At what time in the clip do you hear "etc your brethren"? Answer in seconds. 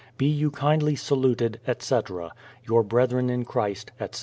1.67-3.29